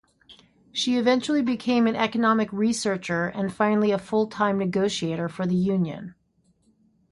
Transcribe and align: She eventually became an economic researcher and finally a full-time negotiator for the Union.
She 0.71 0.97
eventually 0.97 1.43
became 1.43 1.85
an 1.85 1.95
economic 1.95 2.51
researcher 2.51 3.27
and 3.27 3.53
finally 3.53 3.91
a 3.91 3.99
full-time 3.99 4.57
negotiator 4.57 5.29
for 5.29 5.45
the 5.45 5.53
Union. 5.53 6.15